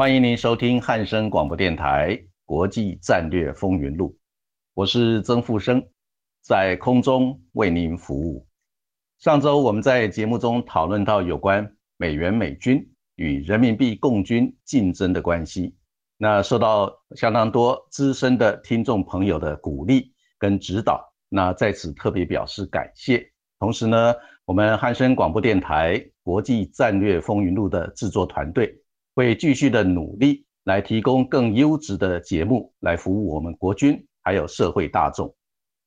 [0.00, 4.08] 欢迎您收听汉声广播电台《国际战略风云录》，
[4.72, 5.86] 我是曾富生，
[6.40, 8.46] 在空中为您服务。
[9.18, 12.82] 上周我们在节目中讨论到有关美元美军
[13.16, 15.76] 与人民币共军竞争的关系，
[16.16, 23.22] 那受到相当多资深的听众朋友的鼓励跟指导，那在此特别表示感谢。
[23.58, 24.14] 同时呢，
[24.46, 28.74] 我们汉声广播电台《国际战略风云录》的制作团队。
[29.14, 35.34] 会继续的努力来提供更优质的节目，来服务我们国军还有社会大众。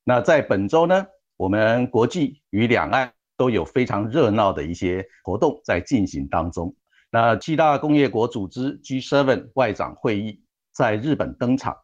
[0.04, 6.74] 那在本周呢，我们国际与两岸都有非常热闹的一些活动在进行当中。
[7.10, 11.76] 那七大工业国组织 G7 外长会议在日本登场。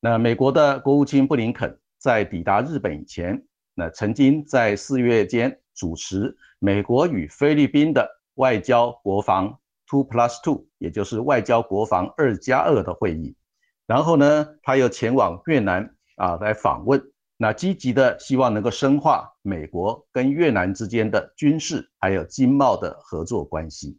[0.00, 3.42] 那美国的国务卿布林肯在抵达日本以前，
[3.74, 9.58] 那曾经在四月间主持美国与菲律宾的外交国防。
[9.88, 13.36] Two plus two，也就是外交国防二加二的会议，
[13.86, 17.00] 然后呢，他又前往越南啊来访问，
[17.36, 23.96] 那积极的希望能够深化美国跟越南之间的军事还有经贸的合作关系。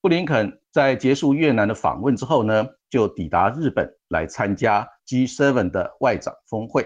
[0.00, 6.84] 布林肯在结束越南的访问之后呢，就抵达日本来参加 G7 的外长峰会。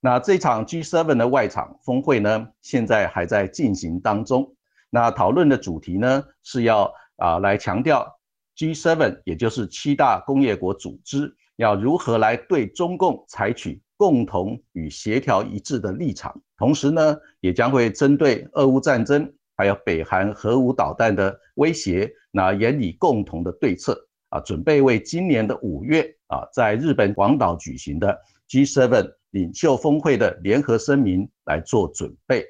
[0.00, 4.56] 那这场 G7 的外长峰会呢，现在还在进行当中。
[4.90, 6.92] 那讨论的主题呢，是要。
[7.20, 8.18] 啊，来强调
[8.56, 16.34] G7，也就是七大工业国组织，要如何来对中共采取共同与协调一致的立场。
[16.56, 24.08] 同时呢，也将会针对俄乌战争，还有北韩核武导弹的威胁，那严拟共同的对策。
[24.30, 32.46] 啊，准备为今年的五月啊，在日本广岛举行的 G7 领袖峰会的联合声明来做准备。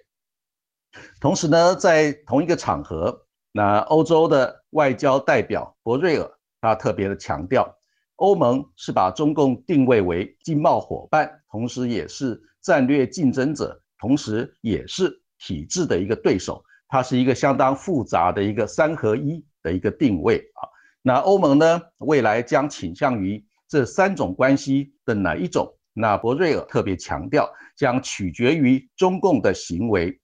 [1.20, 3.26] 同时呢，在同一个场合。
[3.52, 6.30] 那欧洲的外交代表博瑞尔，
[6.60, 7.68] 他特别的强调，
[8.16, 16.62] 欧盟是把中共定位为经贸伙伴，同时也是战略竞争者，同时也是体制的一个对手。
[16.86, 20.66] 它是一个相当复杂的一个三合一的一个定位啊。
[21.02, 25.72] 那欧盟呢，未来将倾向于这三种关系的哪一种？
[25.92, 30.20] 那博瑞尔特别强调，将取决于中共的行为。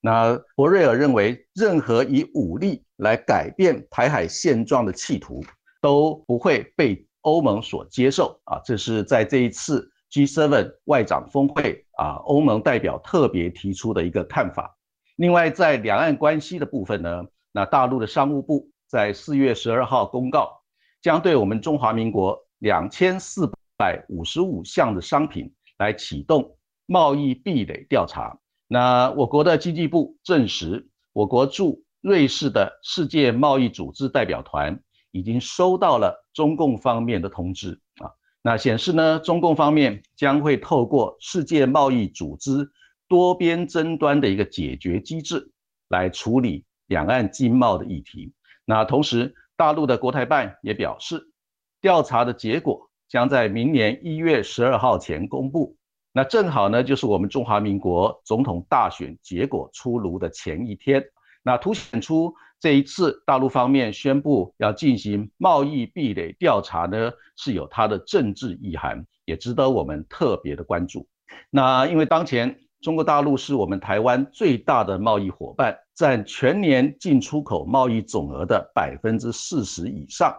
[0.00, 5.44] 那博瑞尔认为，任何以武力来改变台海现状的企图
[5.82, 8.58] 都不会被欧盟所接受啊！
[8.64, 14.74] 这是在这一次 G7 外长峰会啊，欧盟代表特别提出的一个看法。
[15.16, 17.22] 另外，在两岸关系的部分呢，
[17.52, 20.62] 那大陆的商务部在四月十二号公告，
[21.02, 23.46] 将对我们中华民国两千四
[23.76, 26.56] 百五十五项的商品来启动
[26.86, 28.34] 贸易壁垒调查。
[28.72, 38.12] 那我国的经济部证实，我国驻瑞士的世界贸易组织代表团已经收到了中共方面的通知啊。
[38.42, 42.70] 那显示呢，中共方面将会透过世界贸易组织
[43.08, 45.50] 多边争端的一个解决机制
[45.88, 48.32] 来处理两岸经贸的议题。
[48.64, 51.32] 那同时，大陆的国台办也表示，
[51.80, 55.76] 调查的结果将在明年一月十二号前公布。
[56.12, 61.04] 那正好呢，就是我们中华民国总统大选结果出炉的前一天，
[61.44, 71.06] 那凸显出这一次大陆方面宣布要进行贸易壁垒调查呢，是有它的政治意涵，也值得我们特别的关注。
[71.48, 80.34] 那因为当前中国大陆是我们台湾最大的贸易伙伴，占全年进出口贸易总额的百分之四十以上，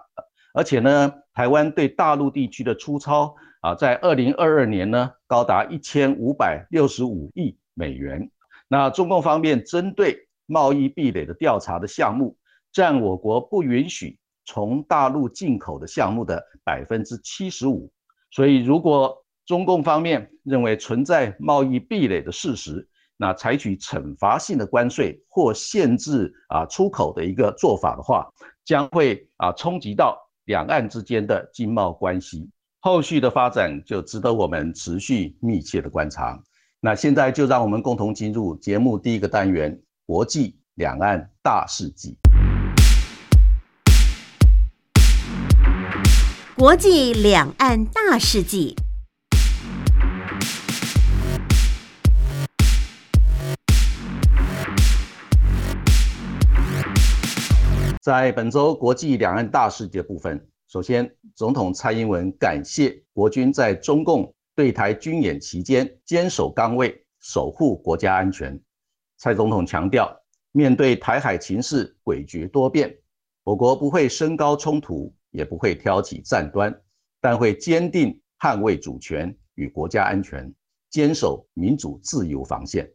[0.53, 3.33] 而且呢，台湾对大陆地区的出超。
[3.61, 8.29] 啊，在二零二二年呢，高达一千五百六十五亿美元。
[8.67, 12.35] 那中共方面针对贸易壁垒的调查的项目，
[12.71, 17.91] 占我国不允许从大陆进口的项目的百分之七十五。
[18.31, 19.15] 所以，如果
[19.45, 22.87] 中共方面认为存在贸易壁垒的事实，
[23.17, 28.27] 那采取惩罚性的关税或限制啊出口的一个做法的话，
[28.65, 32.49] 将会啊冲击到两岸之间的经贸关系，
[32.83, 36.41] 后续的发展就值得我们持续密切的观察。
[36.79, 42.17] 那现在就让我们共同进入节目第一个单元——国际两岸大事记。
[46.57, 48.75] 国际两岸大事记。
[58.01, 68.57] 在本周国际两岸大事记的部分，首先，总统蔡英文感谢国军在中共对台军演期间坚守岗位，守护国家安全。
[69.17, 70.17] 蔡总统强调，
[70.53, 72.97] 面对台海情势诡谲多变，
[73.43, 76.73] 我国不会升高冲突，也不会挑起战端，
[77.19, 80.49] 但会坚定捍卫主权与国家安全，
[80.89, 82.89] 坚守民主自由防线。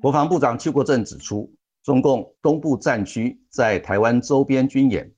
[0.00, 1.52] 国防部长邱国正指出。
[1.86, 5.08] 中共东部战区在台湾周边军演，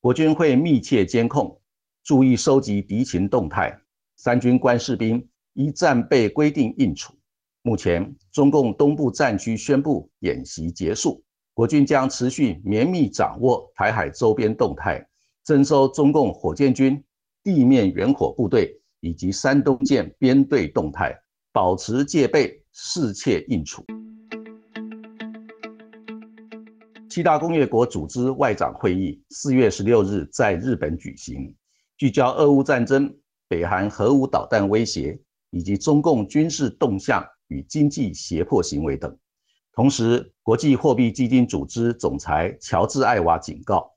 [0.00, 1.60] 国军会密切监控，
[2.02, 3.80] 注意收集敌情动态。
[4.16, 7.14] 三军官士兵依战备规定应处。
[7.62, 11.22] 目前，中共东部战区宣布演习结束，
[11.54, 15.06] 国军将持续绵密掌握台海周边动态，
[15.44, 17.00] 征收中共火箭军
[17.44, 21.16] 地面远火部队以及山东舰编队动态，
[21.52, 23.84] 保持戒备，适切应处。
[27.10, 31.52] 七大工业国组织外长会议四月十六日在日本举行，
[31.98, 33.12] 聚焦俄乌战争、
[33.48, 35.20] 北韩核武导弹威胁
[35.50, 39.14] 以及中共军事动向与经济胁迫行为等。
[39.72, 43.90] 同时，国际货币基金组织总裁乔治·艾娃警告，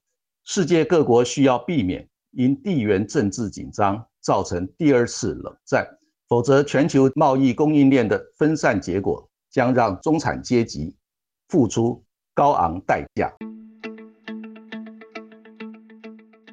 [0.45, 5.88] 世界各国需要避免因地缘政治紧张造成第二次冷战，
[6.27, 10.95] 否则全球贸易供应链的分散结果将让中产阶级
[11.48, 12.04] 付出。
[12.35, 13.31] 高昂代价。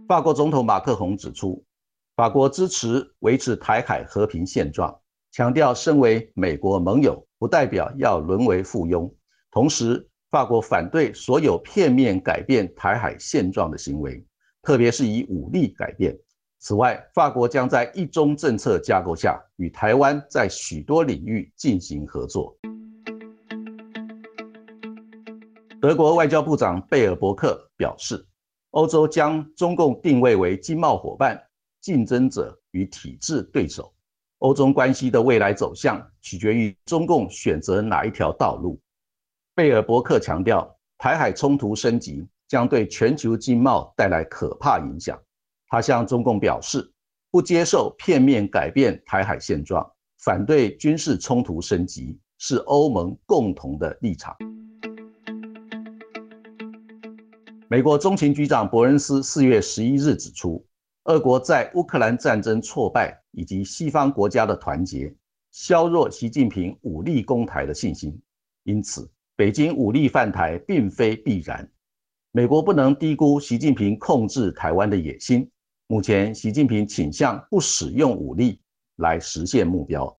[0.07, 1.65] 法国总统马克龙指出，
[2.17, 4.95] 法国支持维持台海和平现状，
[5.33, 9.11] 强调身为美国盟友不代表要沦为附庸。
[9.51, 14.23] 同时，法国反对所有片面改变台海现状的行为，
[14.61, 16.15] 特别是以武力改变。
[16.59, 22.55] 此外，法国将在一中政策架构下与台湾在许多领域进行合作。
[25.81, 28.23] 德国外交部长贝尔伯克表示，
[28.73, 31.43] 欧洲将中共定位为经贸伙伴、
[31.81, 33.91] 竞争者与体制对手。
[34.41, 38.79] 欧中关系的未来走向取决于中共选择哪一条道路。
[39.55, 45.19] 贝尔伯克强调，台海冲突升级将对全球经贸带来可怕影响。
[45.69, 46.93] 他向中共表示，
[47.31, 54.37] 不接受片面改变台海现状，反对军事冲突升级，是欧盟共同的立场。
[57.73, 60.67] 美国中情局长伯恩斯四月十一日指出，
[61.05, 65.15] 俄国在乌克兰战争挫败以及西方国家的团结，
[65.53, 68.21] 削弱习近平武力攻台的信心。
[68.65, 71.71] 因此，北京武力犯台并非必然。
[72.33, 75.49] 美国不能低估习近平控制台湾的野心。
[75.87, 78.61] 目前，习近平倾向不使用武力
[78.97, 80.13] 来实现目标。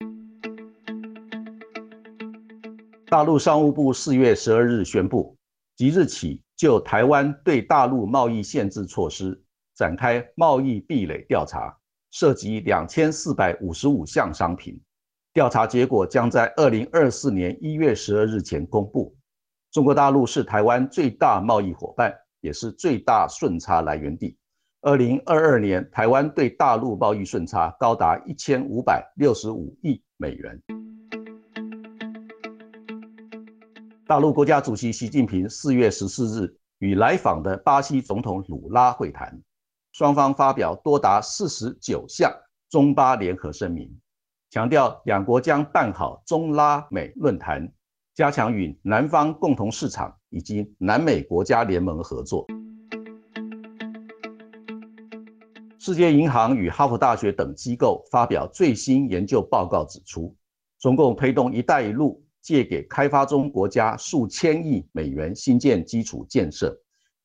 [3.10, 5.36] 大陆商务部四月十二日宣布，
[5.76, 6.40] 即日起。
[6.62, 9.36] 就台湾对大陆贸易限制措施
[9.74, 11.76] 展开贸易壁垒调查，
[12.12, 14.80] 涉及两千四百五十五项商品。
[15.32, 19.12] 调查结果将在二零二四年一月十二日前公布。
[19.72, 24.38] 中国大陆是台湾最大贸易伙伴，也是最大顺差来源地。
[24.82, 30.62] 二零二二年，台湾对大陆贸易顺差高达一千五百六十五亿美元。
[34.12, 39.40] 大陆国家主席习近平四月十四日与来访的巴西总统鲁拉会谈，
[39.92, 42.30] 双方发表多达四十九项
[42.68, 43.90] 中巴联合声明，
[44.50, 47.66] 强调两国将办好中拉美论坛，
[48.14, 52.44] 加强与南方共同市场以及南美国家联盟合作。
[55.78, 60.36] 世界银行与哈佛大学等机构发表最新研究报告指出，
[60.80, 62.21] 中共推动“一带一路”。
[62.42, 66.76] 借给开发中国家数千亿美元新建基础建设，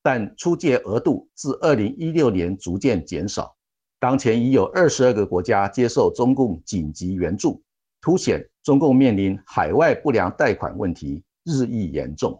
[0.03, 3.57] 但出借额度自二零一六年逐渐减少。
[3.99, 7.59] 当前已有二十二个国家接受中共紧急援助，
[7.99, 12.39] 凸显中共面临海外不良贷款问题日益严重。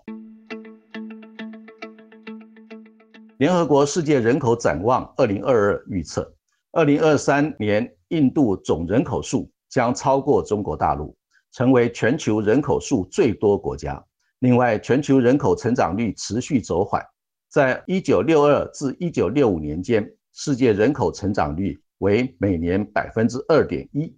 [3.39, 6.31] 联合国世界人口展望二零二二预测，
[6.73, 11.16] 二零二三年印度总人口数将超过中国大陆。
[11.57, 14.05] 成为全球人口数最多国家。
[14.41, 17.03] 另外，全球人口成长率持续走缓，
[17.49, 24.15] 在一九六二至一九六五年间，世界人口成长率为每年百分之二点一，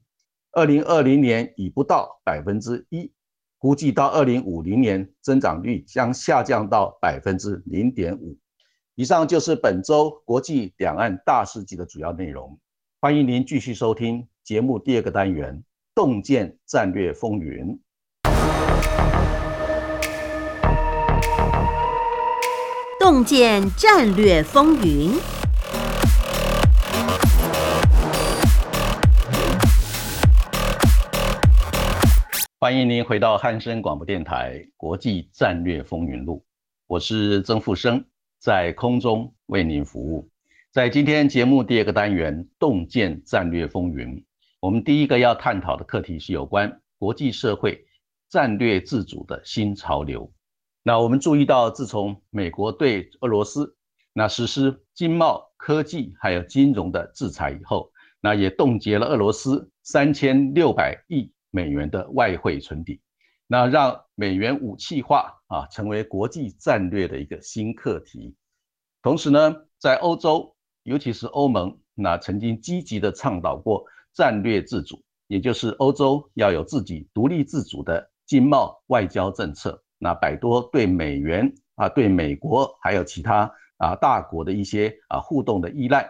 [0.52, 3.10] 二零二零年已不到百分之一，
[3.58, 8.38] 估计到二零五零年增长率将下降到百分之零点五。
[8.96, 12.60] 以上就是本周国际两岸大事记的主要内容。
[13.00, 15.56] 欢迎您继续收听节目第二个单元
[15.96, 17.66] 《洞见战略风云》。
[23.00, 25.12] 洞见战略风云，
[32.60, 36.38] 欢迎您回到汉声广播电台《国际战略风云录》，
[36.88, 38.06] 我是曾富生，
[38.40, 40.30] 在空中为您服务。
[40.72, 44.16] 在今天节目第二个单元《洞见战略风云》，
[44.62, 47.86] 我们第一个要探讨的课题是有关国际社会
[48.28, 50.30] 战略自主的新潮流。
[50.84, 53.78] 那我们注意到，自从美国对俄罗斯
[54.12, 57.90] 那实施经贸、科技还有金融的制裁以后，
[58.20, 63.00] 那也冻结了俄罗斯三千六百亿美元的外汇存底，
[63.48, 68.36] 那让美元武器化啊成为国际战略的一个新课题。
[69.02, 70.54] 同时呢，在欧洲。
[70.84, 73.86] 尤其是欧盟，那曾经积极的倡导过
[74.20, 86.06] 战略自主，也就是欧洲要有自己独立自主的经贸外交政策，那摆脱对美元啊、对美国还有其他啊大国的一些啊互动的依赖。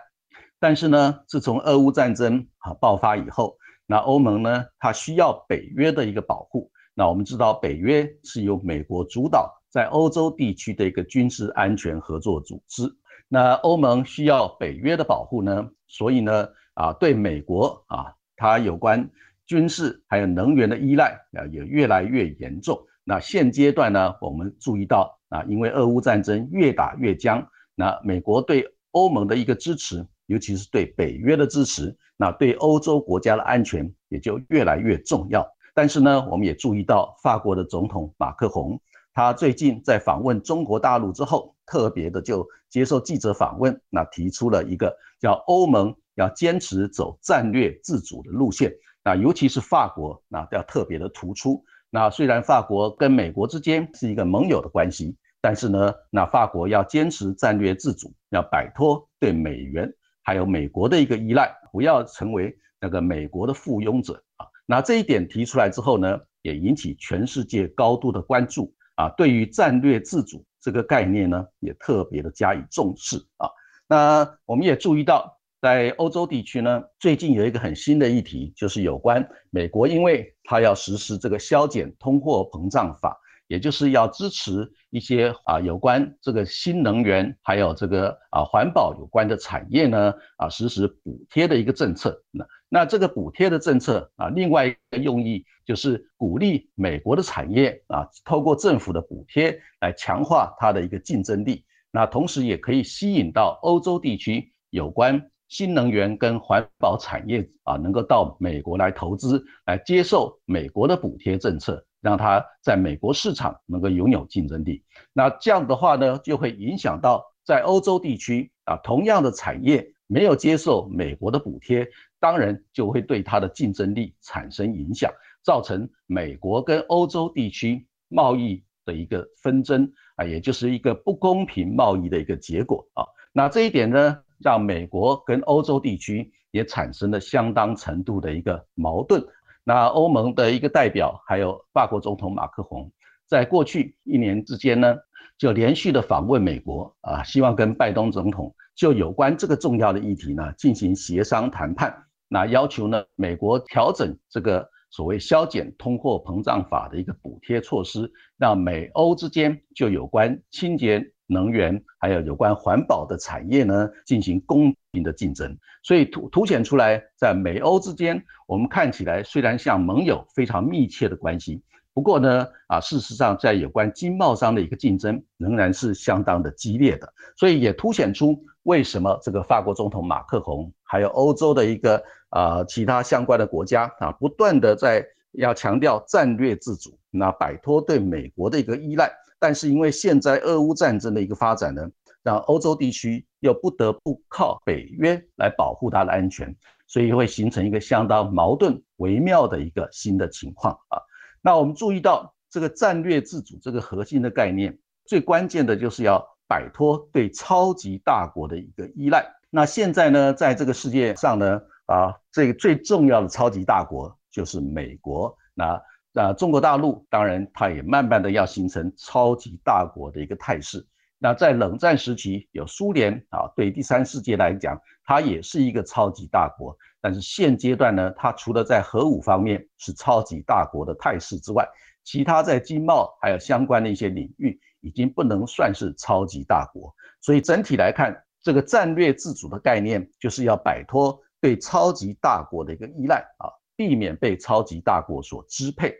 [0.60, 6.72] 但是呢，自从俄乌战争啊爆发以后，那欧盟呢，它需要北约的一个保护。
[6.96, 12.92] 那我们知道，北约是由美国主导，在欧洲地区的一个军事安全合作组织。
[13.28, 16.50] 那欧盟需要北约的保护呢，所以呢，
[16.80, 19.10] 啊，对美国啊，它有关
[19.46, 22.80] 军事还有能源的依赖啊，也越来越严重。
[23.04, 27.46] 那现阶段呢，我们注意到啊，因为俄乌战争越打越僵，
[27.76, 35.46] 那美国对欧盟的一个支持，尤其是对北约的支持，那对欧洲国家的安全也就越来越重要。
[35.74, 38.80] 但是呢，我们也注意到法国的总统马克宏。
[39.14, 48.72] 他最近在访问中国大陆之后，特别的就接受记者访问，那提出了一个叫欧盟要坚持走战略自主的路线，
[49.04, 51.64] 那尤其是法国，那要特别的突出。
[51.90, 64.46] 那虽然法国跟美国之间是一个盟友的关系，但是呢，那法国要坚持战略自主，要摆脱对美元还有美国的一个依赖，不要成为那个美国的附庸者啊。
[64.66, 68.74] 那这一点提出来之后呢，也引起全世界高度的关注。
[68.96, 73.50] 啊，对于战略自主这个概念呢，也特别的加以重视啊。
[73.88, 92.24] 那我们也注意到，在欧洲地区呢，最近有一个很新的议题，就是有关美国，因为它要实施这个削减通货膨胀法，也就是要支持一些啊有关这个新能源还有这个啊环保有关的产业呢啊实施补贴的一个政策。
[92.32, 95.46] 那那这个补贴的政策啊，另外一个用意。
[95.66, 101.64] 就是鼓励美国的产业啊，透过政府的补贴来强化它的一个竞争力。
[101.92, 114.84] 那同时也可以吸引到欧洲地区有关新能源跟环保产业啊，能够到美国来投资，来接受美国的补贴政策，让它在美国市场能够拥有竞争力。
[115.12, 121.88] 那这样的话呢，就会影响到在欧洲地区啊，同样的产业没有接受美国的补贴，
[122.20, 125.12] 当然就会对它的竞争力产生影响。
[125.42, 133.06] 造成美国跟欧洲地区贸易的一个纷争啊，也就是一个不公平贸易的一个结果啊。
[133.32, 139.24] 那这一点呢，让美国跟欧洲地区也产生了相当程度的一个矛盾。
[139.64, 142.92] 那欧盟的一个代表，还有法国总统马克宏，
[143.28, 144.96] 在过去一年之间呢，
[145.38, 151.96] 就连续的访问美国啊，希望跟拜登总统就有关这个重要的议题呢进行协商谈判。
[152.28, 154.70] 那要求呢，美国调整这个。
[154.92, 165.58] 所谓削减通货膨胀法的一个补贴措施，让美欧之间就有关清洁能源还有有关环保的产业呢进行公平的竞争。
[165.84, 171.62] 所以凸凸显出来，在美欧之间，我们看起来虽然像盟友非常密切的关系，
[171.94, 177.14] 不过呢，啊，事实上在有关经贸上的一个竞争仍然是相当的激烈的。
[177.38, 182.04] 所以也凸显出为什么这个法国总统马克宏还有欧洲的一个。
[182.32, 189.12] 啊，其他相关的国家啊，不断的在要强调战略自主，那摆脱对美国的一个依赖。
[189.40, 191.90] 但是因为现在俄乌战争的一个发展呢，
[192.24, 196.54] 让欧洲地区又不得不靠北约来保护它的安全，
[196.88, 201.00] 所以会形成一个相当矛盾微妙的一个新的情况啊。
[201.42, 209.26] 那我们注意到这个战略自主这个核心的概念，最关键的就是要摆脱对超级大国的一个依赖。
[209.50, 215.34] 那现在呢，在这个世界上呢，啊，这个最重要的超级大国就是美国。
[215.54, 215.82] 那
[216.20, 220.86] 那中国大陆当然它也慢慢的要形成超级大国的一个态势。
[221.18, 226.78] 那在冷战时期有苏联啊，对第三世界来讲，它也是一个超级大国。
[227.00, 231.66] 但是现阶段呢，它除了在核武方面是超级大国的态势之外，
[232.04, 236.94] 其他在经贸还有相关的一些领域，已经不能算是超级大国。
[237.22, 243.48] 所以整体来看，这个战略自主的概念，就是要摆脱对超级大国的一个依赖啊，
[243.78, 245.96] 避免被超级大国所支配。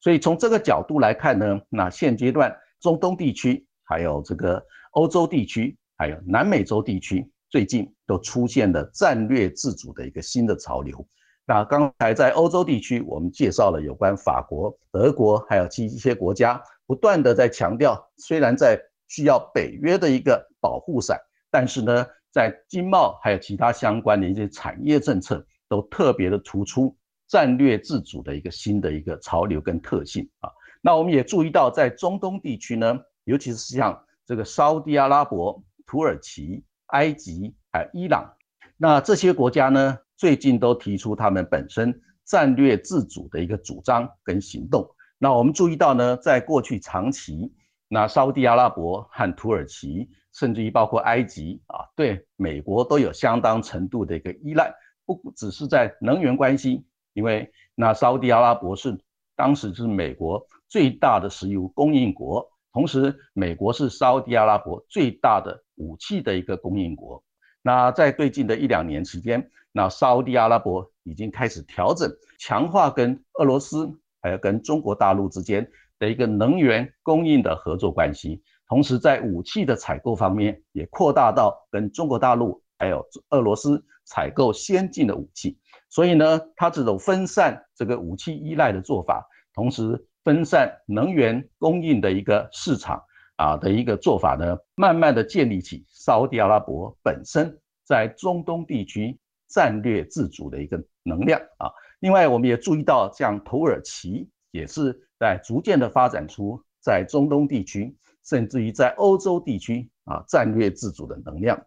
[0.00, 11.06] 所以从这个角度来看呢，那现阶段中东地区、还有这个欧洲地区、还有南美洲地区，最近都出现了战略自主的一个新的潮流。
[11.46, 18.78] 那刚才在欧洲地区，我们介绍了有关法国、德国，还有其一些国家，不断的在强调，虽然在
[19.08, 21.18] 需要北约的一个保护伞，
[21.50, 26.94] 但是呢，在经贸还有其他相关的一些产业政策，都特别的突出
[27.28, 30.50] 战略自主的一个新的一个潮流跟特性啊。
[30.80, 38.32] 那我们也注意到，在中东地区呢，尤其是像这个沙地阿拉伯、土耳其、埃及还有伊朗，
[38.76, 39.98] 那这些国家呢？
[40.16, 44.90] 最近都提出他们本身战略自主的一个主张跟行动。
[45.16, 47.54] 那我们注意到呢，在过去长期，
[47.86, 54.74] 那沙地阿拉伯和土耳其，甚至于包括埃及啊，对美国都有相当程度的一个依赖，
[55.06, 56.84] 不只是在能源关系，
[57.18, 58.96] 因为那沙地阿拉伯是
[59.34, 67.20] 当时是美国最大的石油供应国，同时美国是沙地阿拉伯最大的武器的一个供应国。
[67.60, 72.08] 那在最近的一两年时间，那沙地阿拉伯已经开始调整、
[72.38, 73.90] 强化跟俄罗斯
[74.22, 85.58] 还有跟中国大陆之间的一个能源供应的合作关系，同时在武器的采购方面也扩大到跟中国大陆还有俄罗斯采购先进的武器。
[85.88, 93.02] 所以呢，它这种分散这个武器依赖的做法，同时分散能源供应的一个市场
[93.36, 99.18] 啊的一个做法呢，慢慢的建立起沙地阿拉伯本身在中东地区。
[99.50, 107.96] 战略自主的一个能量啊，另外我们也注意到，像土耳其也是在逐渐的发展出在中东地区，
[108.26, 111.58] 甚至于在欧洲地区啊战略自主的能量。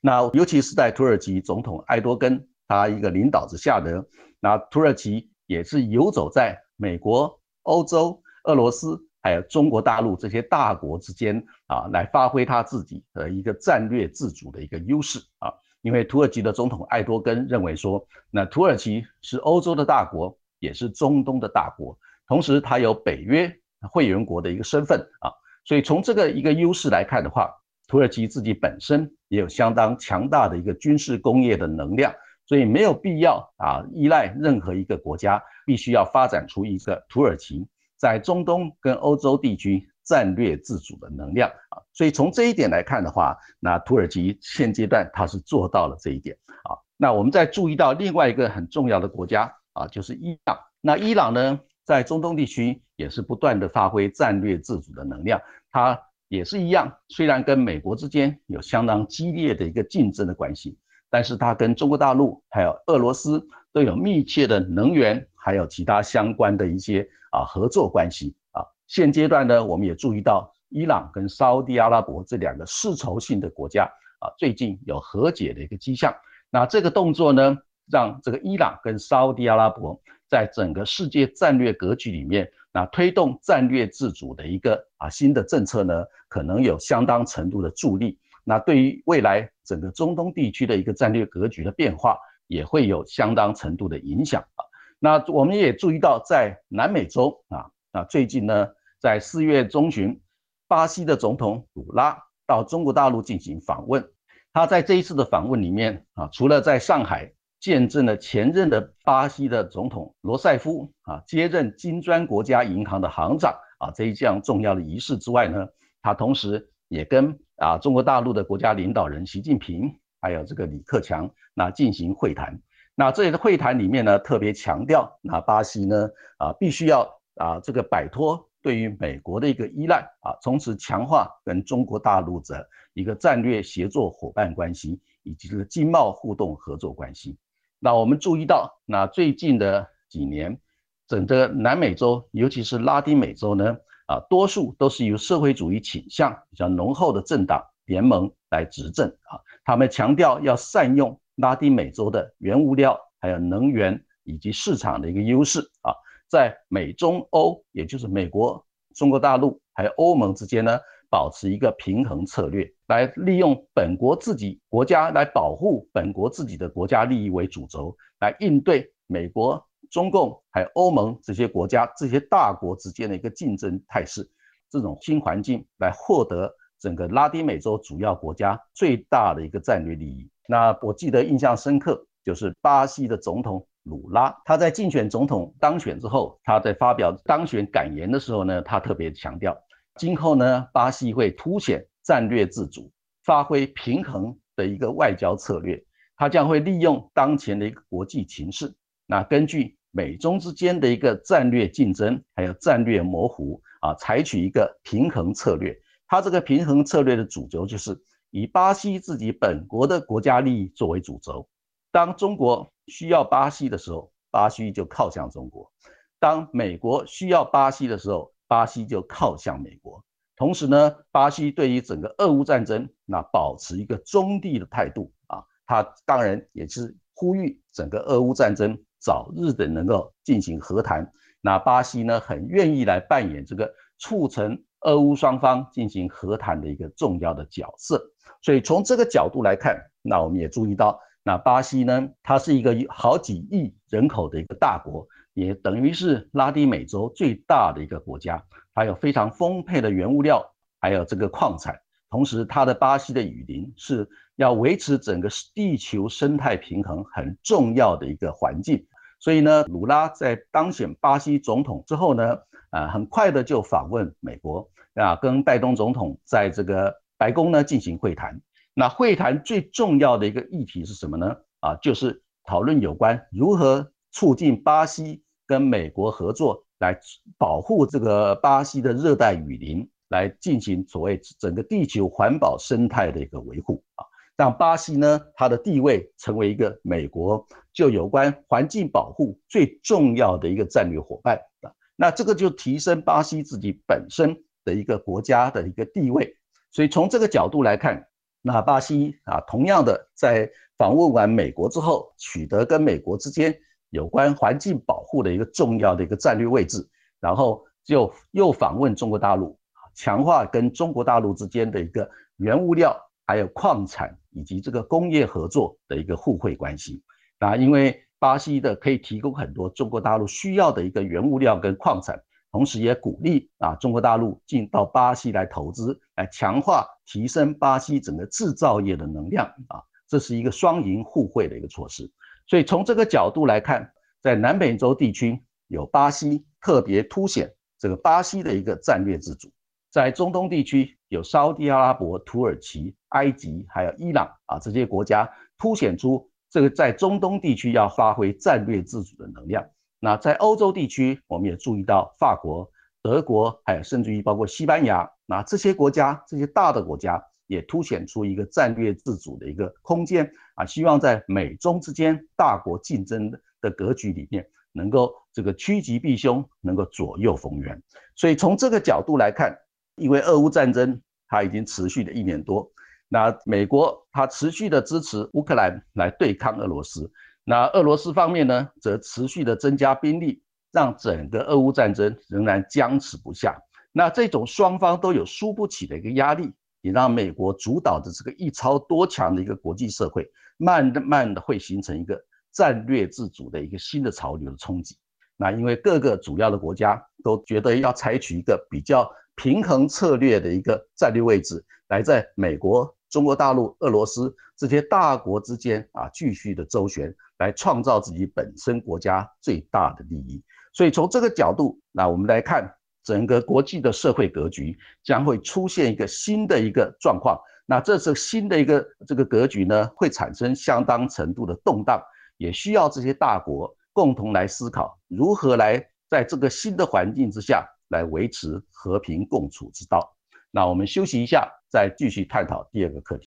[0.00, 4.04] 那尤其是在土耳其总统埃多根他一个领导之下的，
[4.38, 15.52] 那土耳其也是游走在美国、欧洲、俄罗斯还有中国大陆这些大国之间啊，来发挥他自己的一个战略自主的一个优势啊。
[15.80, 23.50] 因为土耳其的总统艾多根认为说，那土耳其是欧洲的大国，也是中东的大国，同时它有北约
[23.92, 25.30] 会员国的一个身份啊，
[25.64, 27.48] 所以从这个一个优势来看的话，
[27.86, 32.12] 土耳其自己本身也有相当强大的一个军事工业的能量，
[32.48, 37.64] 所以没有必要啊依赖任何一个国家，必须要发展出一个土耳其
[37.96, 39.88] 在中东跟欧洲地区。
[40.08, 46.80] 战略自主的能量啊，所以从这一点来看的话，那土耳其现阶段它是做到了这一点啊。
[46.96, 50.58] 那我们再注意到另外一个很重要的国家啊，就是伊朗。
[50.80, 55.38] 那伊朗呢，在中东地区也是不断的发挥战略自主的能量，
[55.70, 60.78] 它也是一样，虽然跟美国之间有相当激烈的一个竞争的关系，
[61.10, 68.62] 但是它跟中国大陆还有俄罗斯都有密切的能源还有其他相关的一些啊合作关系啊。
[68.86, 73.84] 现阶段呢，我们也注意到伊朗跟沙地阿拉伯这两个世仇性的国家
[74.18, 76.14] 啊，最近有和解的一个迹象。
[76.50, 77.56] 那这个动作呢，
[77.90, 88.18] 让这个伊朗跟沙地阿拉伯在整个世界战略格局里面，那推动战略自主的一个啊新的政策呢，可能有相当程度的助力。
[88.48, 94.64] 那对于未来整个中东地区的一个战略格局的变化，也会有相当程度的影响啊。
[94.98, 98.68] 那我们也注意到，在南美洲啊，那最近呢。
[99.00, 100.20] 在四月中旬，
[100.66, 104.10] 巴西的总统鲁拉到中国大陆进行访问。
[104.52, 115.68] 他在这一次的访问里面啊，除了在上海见证了前任的巴西的总统罗塞夫啊接任金砖国家银行的行长啊这一项重要的仪式之外呢，
[116.02, 122.60] 他同时也跟啊中国大陆的国家领导人习近平还有这个李克强那进行会谈。
[122.94, 128.44] 那这里的会谈里面呢，特别强调那巴西呢啊必须要啊这个摆脱。
[128.60, 137.38] 对于美国的一个依赖啊，从此强化跟中国大陆的一个战略协作伙伴关系，以及这个经贸互动合作关系。
[137.78, 140.58] 那我们注意到，那最近的几年，
[141.06, 149.38] 整个南美洲，尤其是拉丁美洲呢，啊，多数都是由社会主义倾向比较浓厚的政党联盟来执政啊。
[149.64, 155.92] 他们强调要善用拉丁美洲的原物料、还有能源以及市场的一个优势啊，
[156.26, 160.78] 在美中欧，也就是美国、中国大陆还有欧盟之间呢，
[161.10, 169.67] 保持一个平衡策略，来利用本国自己国家来保护本国自己的国家利益为主轴，来应对美国。
[169.90, 174.28] 中共还有欧盟这些国家、这些大国之间的一个竞争态势，
[174.70, 180.30] 这种新环境来获得整个拉丁美洲主要国家最大的一个战略利益。
[180.46, 189.58] 那我记得印象深刻，就是巴西的总统鲁拉，他在竞选总统当选之后，他在发表当选感言的时候呢，他特别强调，
[189.96, 192.90] 今后呢，巴西会凸显战略自主，
[193.24, 195.82] 发挥平衡的一个外交策略，
[196.16, 198.74] 他将会利用当前的一个国际形势，
[199.06, 199.77] 那根据。
[199.90, 205.76] 美中之间的一个战略竞争，还有战略模糊啊，采取一个平衡策略。
[206.06, 207.98] 它这个平衡策略的主轴就是
[208.30, 211.48] 以巴西自己本国的国家利益作为主轴。
[211.90, 215.70] 当中国需要巴西的时候，巴西就靠向中国；
[216.18, 220.04] 当美国需要巴西的时候，巴西就靠向美国。
[220.36, 228.78] 同时呢，巴西对于整个俄乌战争那保持一个中立的态度啊，它当然也是呼吁整个俄乌战争。
[229.00, 238.02] 早日的能够进行和谈，那巴西呢很愿意来扮演这个促成俄乌双方进行和谈的一个重要的角色。
[238.42, 248.42] 所以从这个角度来看，那我们也注意到，那巴西呢，它是一个好几亿人口的一个大国，也等于是拉丁美洲最大的一个国家，
[248.74, 250.44] 它有非常丰沛的原物料，
[250.80, 251.78] 还有这个矿产。
[252.10, 258.86] 同时，它的巴西的雨林是要维持整个地球生态平衡很重要的一个环境。
[259.20, 262.38] 所以呢，鲁拉在当选巴西总统之后呢，
[262.70, 268.40] 啊，很快的就访问美国，啊，跟拜登总统在这个白宫呢进行会谈。
[268.74, 271.36] 那会谈最重要的一个议题是什么呢？
[271.60, 276.96] 啊，就是讨论有关如何促进巴西跟美国合作，来
[277.36, 279.90] 保护这个巴西的热带雨林。
[280.08, 284.04] 来进行所谓整个地球环保生态的一个维护啊，
[284.36, 296.34] 让巴西呢，它的地位成为一个美国就有关环境保护最重要的一个战略伙伴啊，那这个就提升巴西自己本身的一个国家的一个地位。
[296.70, 298.06] 所以从这个角度来看，
[298.40, 303.54] 那巴西啊，同样的在访问完美国之后，取得跟美国之间
[303.90, 306.88] 有关环境保护的一个重要的一个战略位置，
[307.20, 309.57] 然后就又访问中国大陆。
[309.98, 317.02] 强化跟中国大陆之间的一个原物料、还有矿产以及这个工业合作的一个互惠关系。
[317.40, 322.16] 那因为巴西的可以提供很多中国大陆需要的一个原物料跟矿产，
[322.52, 332.08] 同时也鼓励啊中国大陆进到巴西来投资，来强化提升巴西整个制造业的能量啊，这是一个双赢互惠的一个措施。
[332.46, 333.90] 所以从这个角度来看，
[334.22, 339.50] 在南美洲地区有巴西特别凸显这个巴西的一个战略自主。
[339.90, 349.66] 在中东地区，有沙地阿拉伯、土耳其、埃及，还有伊朗啊，这些国家凸显出这个在中东地区要发挥战略自主的能量。
[349.98, 352.70] 那在欧洲地区，我们也注意到法国、
[353.02, 363.30] 德国，还有甚至于包括西班牙，那这些国家这些大的国家也凸显出一个战略自主的一个空间啊，希望在美中之间大国竞争
[363.62, 367.82] 的格局里面，能够这个趋吉避凶，能够左右逢源。
[368.14, 369.58] 所以从这个角度来看。
[369.98, 372.70] 因为俄乌战争它已经持续了一年多，
[373.08, 377.10] 那美国它持续的支持乌克兰来对抗俄罗斯，
[377.44, 383.58] 那俄罗斯方面呢，则持续的增加兵力，让整个俄乌战争仍然僵持不下。
[383.92, 392.18] 那这种双方都有输不起的一个压力，也让美国主导的这个一超多强的一个国际社会，慢慢的会形成一个
[392.52, 394.96] 战略自主的一个新的潮流的冲击。
[395.36, 399.10] 那因为各个主要的国家都觉得要采取一个比较。
[399.38, 410.42] 平衡策略的一个战略位置，来在美国、中国大陆、俄罗斯这些大国之间啊，继续的周旋，来创造自己本身国家最大的利益。
[410.72, 412.68] 所以从这个角度，那我们来看
[413.04, 417.38] 整个国际的社会格局将会出现一个新的一个状况。
[417.64, 422.02] 那这是新的一个这个格局呢，会产生相当程度的动荡，
[422.38, 425.78] 也需要这些大国共同来思考如何来
[426.10, 427.64] 在这个新的环境之下。
[427.88, 430.14] 来维持和平共处之道。
[430.50, 433.28] 那我们休息一下，再继续探讨第二个课题。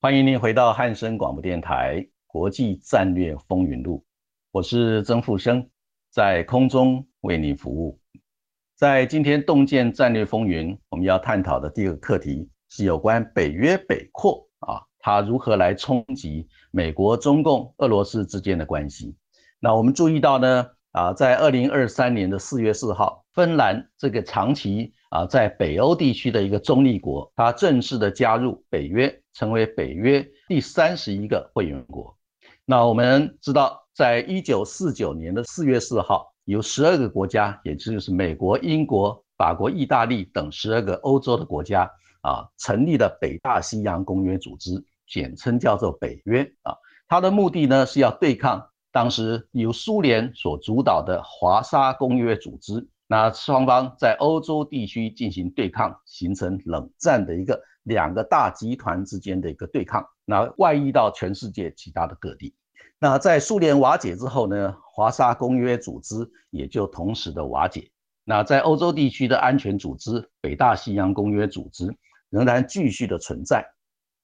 [0.00, 4.04] 欢迎您回到汉声广播电台国际战略风云录，
[4.52, 5.66] 我是曾富生，
[6.10, 7.98] 在空中为您服务。
[8.76, 19.14] 在今天洞见战略风云，我们要探讨的第二个课题是有关北约北扩啊，它如何来冲击美国、中共、俄罗斯之间的关系？
[19.60, 29.20] 那我们注意到呢，啊，在二零二三年的四月四号，芬兰这个长期啊在北欧地区的一个中立国，它正式的加入北约。
[29.36, 32.16] 成为北约第三十一个会员国。
[32.64, 41.90] 那我们知道，在一九四九年的四月四号，有十二个国家，也就是美国、英国、法国、意大利等十二个欧洲的国家
[42.24, 46.74] 啊，成立了北大西洋公约组织，简称叫做北约啊。
[47.06, 52.88] 它的目的呢，是要对抗当时由苏联所主导的华沙公约组织。
[53.06, 57.62] 那双方在欧洲地区进行对抗，形成冷战的一个。
[57.84, 62.54] 两个大集团之间的一个对抗，那外溢到全世界其他的各地。
[62.98, 67.90] 那在苏联瓦解之后呢，华沙公约组织也就同时的瓦解。
[68.24, 71.94] 那在欧洲地区的安全组织北大西洋公约组织
[72.34, 73.64] 仍然继续的存在。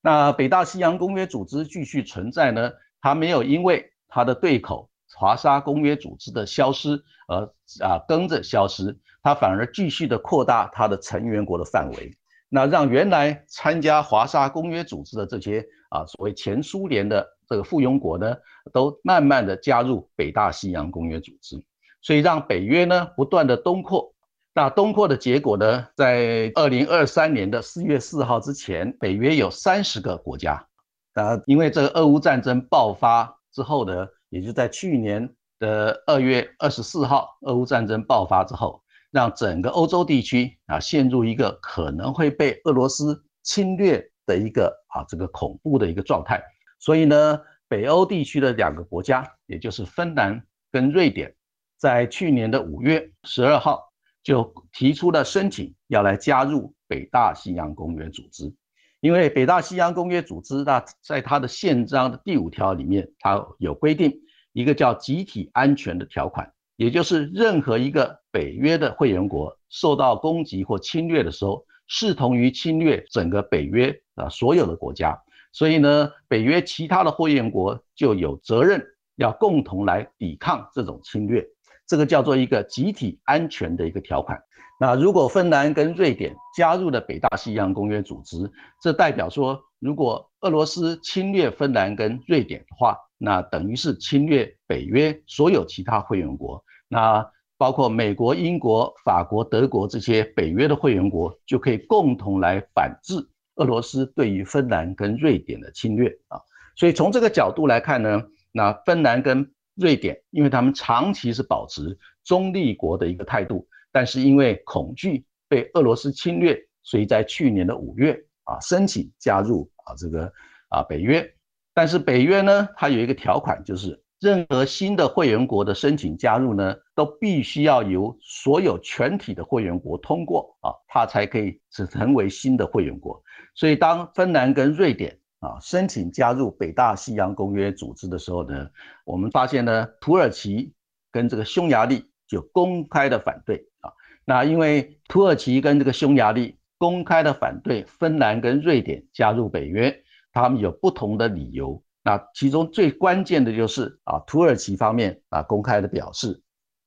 [0.03, 7.45] 那北大西洋公约组织继续存在呢，它没有因为它的对口华沙公约组织的消失而
[7.87, 12.13] 啊跟着消失，它反而继续的扩大它的成员国的范围。
[12.49, 18.37] 那让原来参加华沙公约组织的这些啊，所谓前苏联的这个附庸国呢，
[18.73, 21.63] 都慢慢的加入北大西洋公约组织，
[22.03, 24.13] 所以让北约呢不断的东扩。
[24.55, 30.67] 那东扩的结果呢，在二零二三年的四月四号之前，北约有三十个国家。
[31.15, 38.83] 啊，因为这个俄乌战争爆发之后呢，也就在去年的二月二十四号，俄乌战争爆发之后。
[39.13, 46.41] 让整个欧洲地区啊陷入一个可能会被俄罗斯侵略的一个啊这个恐怖的一个状态，
[46.79, 51.35] 所以呢，北欧地区的两个国家，也就是芬兰跟瑞典，
[51.77, 53.90] 在去年的五月十二号
[54.23, 58.55] 就提出了申请，要来加入北大西洋公约组织。
[59.01, 64.13] 因为北大西洋公约组织，那在它的宪章的第五条里面，它有规定
[64.53, 66.53] 一个叫集体安全的条款。
[66.77, 75.19] 也就是任何一个北约的会员国受到攻击或侵略的时候，视同于侵略整个北约啊所有的国家。
[75.53, 78.83] 所以呢，北约其他的会员国就有责任
[79.17, 81.47] 要共同来抵抗这种侵略。
[81.91, 84.41] 这个叫做一个集体安全的一个条款。
[84.79, 88.49] 那如果芬兰跟瑞典加入了北大西洋公约组织，
[88.81, 96.65] 这代表说，如果俄罗斯侵略芬兰跟瑞典的话，那等于是侵略北约所有其他会员国。
[96.87, 103.17] 那包括美国、英国、法国、德国这些北约的会员国，就可以共同来反制
[103.57, 106.39] 俄罗斯对于芬兰跟瑞典的侵略啊。
[106.77, 108.23] 所以从这个角度来看呢，
[108.53, 118.13] 那芬兰跟瑞典，因为他们长期是保持中立国的一个态度，但是因为恐惧被俄罗斯侵略，所以在去年的五月
[118.45, 120.33] 啊，申请加入啊这个
[120.69, 121.29] 啊北约。
[121.73, 124.03] 但是北约呢，它有一个条款就是。
[124.23, 133.19] 任何新的会员国的申请加入呢，都必须要由所有全体的会员国通过啊，它才可以成为新的会员国。
[133.55, 138.69] 所以，当芬兰跟瑞典啊申请加入北大西洋公约组织的时候呢，
[139.05, 140.73] 我们发现呢，土耳其
[141.11, 143.91] 跟这个匈牙利就公开的反对啊。
[144.25, 151.83] 那因为土耳其跟这个匈牙利公开的反对芬兰跟瑞典加入北约，他们有不同的理由。
[152.03, 156.43] 那其中最关键的就是啊，土耳其方面啊公开的表示，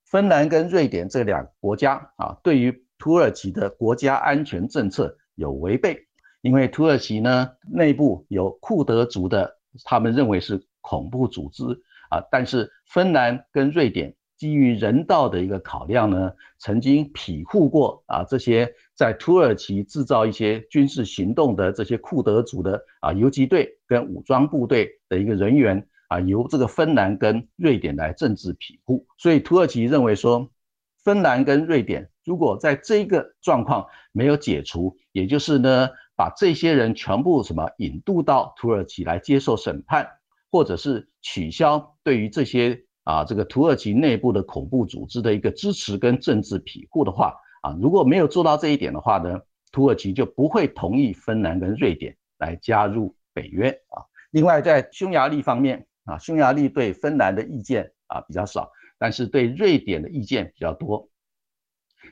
[0.05, 5.97] 芬兰跟瑞典这两个国家啊，对于土耳其的国家安全政策有违背，
[6.43, 11.63] 因为土耳其呢内部有库德族的，他们认为是恐怖组织
[12.11, 14.13] 啊，但是芬兰跟瑞典。
[14.35, 29.05] 基于人道的一个考量呢，曾经庇护过啊这些在土耳其制造一些军事行动的这些库德族的啊游击队跟武装部队的一个人员啊，由这个芬兰跟瑞典来政治庇护。
[29.17, 30.49] 所以土耳其认为说，
[31.05, 40.07] 芬兰跟瑞典如果在这个状况没有解除，也就是呢把这些人全部什么引渡到土耳其来接受审判，
[40.51, 42.83] 或者是取消对于这些。
[43.05, 49.41] 啊，这个土耳其内部的恐怖组织的一个支持跟政治庇护的话，啊，如果没有做到这一点的话呢，
[49.73, 54.07] 土耳其就不会同意芬兰跟瑞典来加入北约啊。
[54.31, 61.09] 另外，在匈牙利方面啊，匈牙利对芬兰的意见啊比较少，但是对瑞典的意见比较多。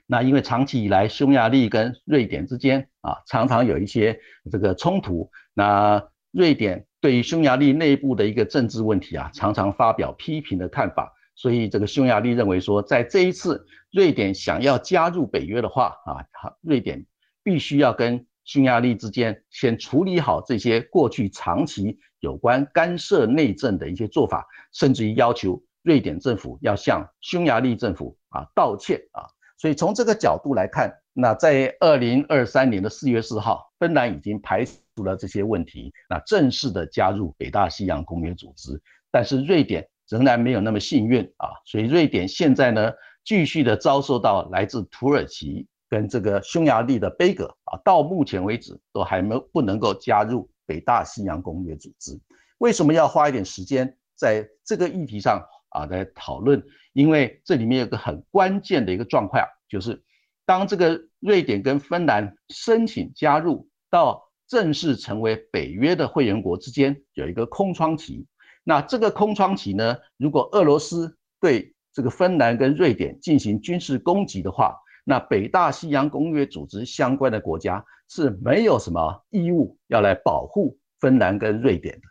[0.05, 4.19] 那因为长期以来，匈牙利跟瑞典之间啊常常有一些
[4.51, 11.13] 这个冲突，那瑞典对于匈牙利内部的一个政治问题啊，常常发表批评的看法。
[11.33, 16.21] 所以这个匈牙利认为说，在这一次瑞典想要加入北约的话啊，
[16.61, 17.05] 瑞典
[17.41, 29.25] 必须要跟匈牙利之间先处理好这些过去长期有关干涉内政的一些做法，甚至于要求瑞典政府要向匈牙利政府啊道歉啊。
[29.61, 39.87] 所以从这个角度来看，那在二零二三年的四月四号，芬兰已经排除了这些问题，那正式的加入北大西洋公约组织，但是瑞典。
[40.09, 42.91] 仍然没有那么幸运啊，所以瑞典现在呢，
[43.23, 52.19] 继续的遭受到来自土耳其跟这个匈牙利的杯葛啊，到目前为止都还没不能够加入北大西洋公约组织。
[52.57, 56.63] 为什么要花一点时间在这个议题上啊来讨论？
[56.93, 60.01] 因为这里面有个很关键的一个状况，就是
[60.45, 68.27] 当这个瑞典跟芬兰申请加入到正式成为北约的会员国之间有一个空窗期。
[68.63, 69.97] 那这个空窗期呢？
[70.17, 82.10] 如果俄罗斯对这个芬兰跟瑞典进行军事攻击的话，那北大西洋公约组织相关的国家是没有什么义务要来保护芬兰跟瑞典的。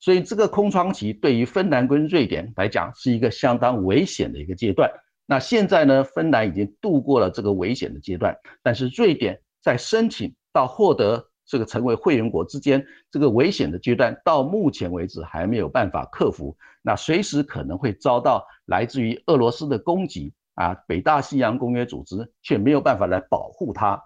[0.00, 4.90] 所以这个空窗期对于芬兰跟瑞典来讲是一个相当危险的一个阶段。
[5.26, 11.26] 那现在呢，芬兰已经度过了这个危险的阶段，但是瑞典在申请到获得。
[11.46, 20.74] 这个成为会员国之间这个危险的阶段，到目前为止还没有办法克服，那随时可能会遭到来自于俄罗斯的攻击啊！
[20.86, 24.00] 北大西洋公约组织却没有办法来保护它，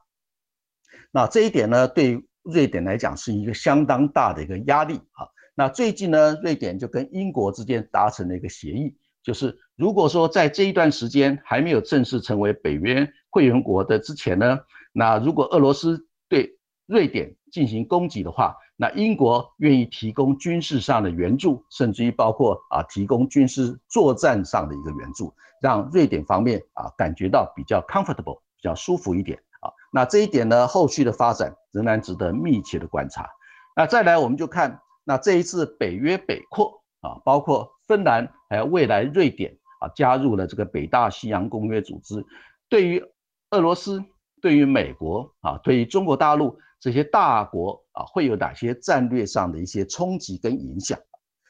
[1.11, 5.29] 那这一点呢，对瑞典来讲是一个相当大的一个压力啊！
[5.55, 14.59] 那最近呢，瑞典就跟英国之间达成了一个协议，就是如果说在这一段时间还没有正式成为北约会员国的之前呢，
[14.93, 29.71] 那如果俄罗斯对瑞典进行攻击的话，那英国愿意提供军事上的援助，甚至于包括啊提供军事作战上的一个援助，让瑞典方面啊感觉到比较 comfortable，比较舒服一点啊。
[29.93, 33.31] 那这一点呢，后续的发展仍然值得密切的观察。
[33.77, 42.25] 那再来，我们就看那这一次北约北扩啊，包括芬兰还有未来瑞典啊加入了这个北大西洋公约组织，
[42.69, 43.05] 对于
[43.51, 44.03] 俄罗斯、
[44.41, 46.59] 对于美国啊、对于中国大陆。
[46.81, 50.99] 这些大国啊，会有哪些战略上的一些冲击跟影响？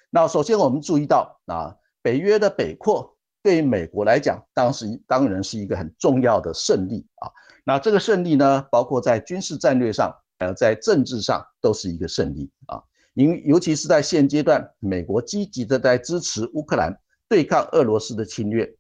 [0.08, 7.26] 那首先我们注意到啊，北约的北扩对于美国来讲，当时当然是一个很重要的胜利啊。
[7.64, 12.80] 那这个胜利呢，包括在军事战略上，呃，在政治上都是一个胜利啊。
[13.14, 16.94] 因尤其是在现阶段，美国积极的在支持乌克兰
[17.28, 18.76] 对抗俄罗斯的侵略。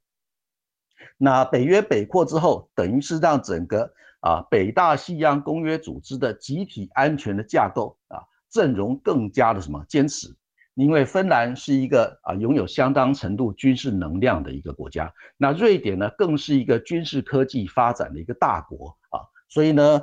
[1.16, 3.92] 那北约北扩之后，等于是让整个。
[4.24, 10.34] 啊，北大西洋公约组织的集体安全的架构啊，阵容更加的什么坚持？
[10.76, 19.20] 因为芬兰是一个啊拥有相当程度军事能量的一个国家，那瑞典呢更是一个军事科技发展的一个大国啊，
[19.50, 20.00] 所以呢，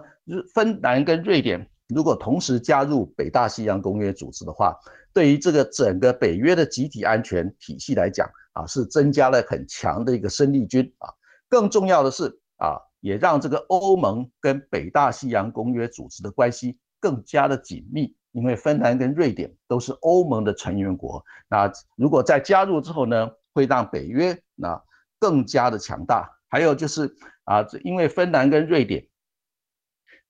[0.53, 4.75] 芬兰跟瑞典如果同时加入北大西洋公约组织的话，
[5.13, 11.09] 对于这个整个北约的集体安全体系来讲啊，是增加了很强的一个生力军啊。
[11.49, 12.77] 更重要的是啊。
[13.03, 21.25] 也让这个欧盟跟北大西洋公约组织的关系更加的紧密，因为芬兰跟瑞典都是欧盟的成员国。
[21.49, 24.79] 那如果在加入之后呢，会让北约那
[25.17, 26.29] 更加的强大。
[26.47, 27.11] 还有就是
[27.45, 29.03] 啊，因为芬兰跟瑞典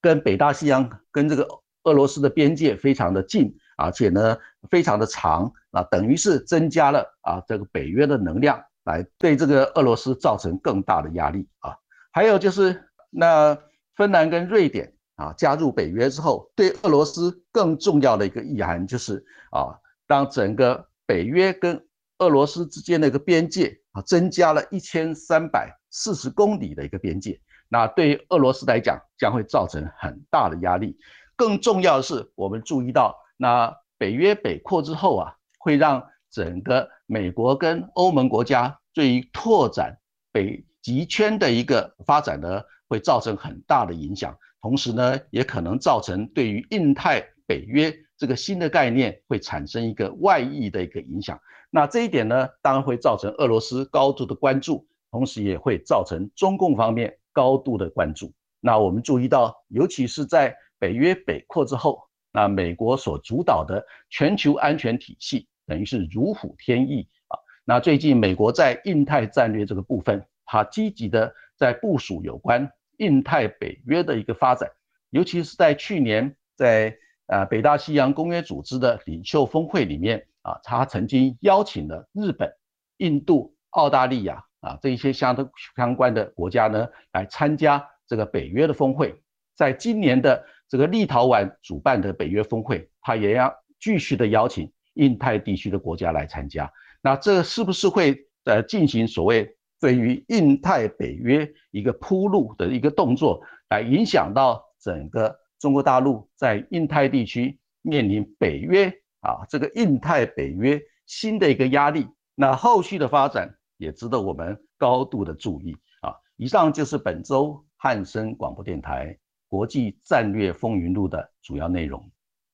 [0.01, 1.47] 跟北大西洋跟这个
[1.83, 4.37] 俄罗斯的边界非常的近，而且呢
[4.69, 11.75] 非常的长啊，等于是增加了啊这个北约的能量，来对这个俄罗斯造成更大的压力啊。
[12.11, 13.57] 还有就是，那
[13.95, 19.73] 芬兰跟瑞典啊加入北约之后，对俄罗斯更重要的一个意涵就是啊，
[20.07, 21.83] 当整个北约跟
[22.19, 27.39] 俄罗斯之间的一个边界啊增加了一千三百四十公里的一个边界，
[27.71, 30.97] 那对于俄罗斯来讲将会造成很大的压力。
[31.37, 39.97] 更重要的是，我们注意到，那北约北扩之后啊，会让整个美国跟欧盟国家对于拓展
[40.33, 40.65] 北。
[40.83, 42.59] 极圈的一个发展呢，
[42.89, 51.39] 会造成很大的影响，同时呢，也可能造成对于印太北约这个新的概念会产生一个外溢的一个影响。
[51.69, 58.33] 那这一点呢，当然会造成俄罗斯高度的关注，同时也会造成中共方面高度的关注。
[58.59, 62.01] 那我们注意到，尤其是在北约北扩之后，
[62.31, 67.39] 那美国所主导的全球安全体系等于是如虎添翼啊。
[67.65, 70.25] 那最近美国在印太战略这个部分。
[70.43, 74.69] 他积极的在部署有关印太北约的一个发展，
[75.09, 76.93] 尤其是在去年，在
[77.27, 82.53] 呃北大西洋公约组织的领袖峰会里面啊，他曾经邀请了日本、
[82.97, 89.13] 印度、澳大利亚啊这一些相的相关的国家呢来参加这个北约的峰会。
[89.55, 96.71] 在今年的这个立陶宛主办的北约峰会，他也要继续的邀请印太地区的国家来参加。
[97.01, 108.87] 那这是不是会呃进行所谓对于印太北约一个铺路的一个动作，来影响到整个中国大陆在印太地区面临北约
[109.19, 112.07] 啊这个印太北约新的一个压力？
[112.35, 116.13] 那后续的发展也值得我们高度的注意啊。
[116.37, 119.17] 以上就是本周汉森广播电台。
[119.47, 122.09] 国际战略风云录的主要内容，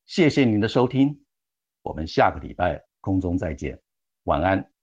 [0.08, 1.24] 谢谢您的收听，
[1.84, 3.80] 我们下个礼拜空中再见，
[4.24, 4.77] 晚安。